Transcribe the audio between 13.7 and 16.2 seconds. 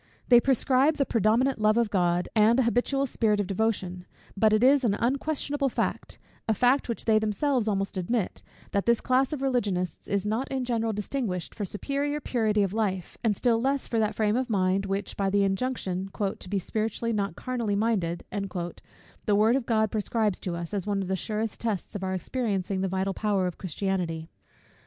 for that frame of mind, which, by the injunction